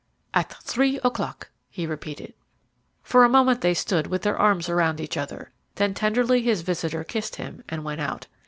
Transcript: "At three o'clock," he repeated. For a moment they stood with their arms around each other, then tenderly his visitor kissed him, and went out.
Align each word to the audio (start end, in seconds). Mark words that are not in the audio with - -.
"At 0.33 0.51
three 0.63 0.97
o'clock," 1.03 1.51
he 1.69 1.85
repeated. 1.85 2.33
For 3.03 3.23
a 3.23 3.29
moment 3.29 3.61
they 3.61 3.75
stood 3.75 4.07
with 4.07 4.23
their 4.23 4.35
arms 4.35 4.67
around 4.67 4.99
each 4.99 5.15
other, 5.15 5.51
then 5.75 5.93
tenderly 5.93 6.41
his 6.41 6.63
visitor 6.63 7.03
kissed 7.03 7.35
him, 7.35 7.63
and 7.69 7.83
went 7.83 8.01
out. 8.01 8.25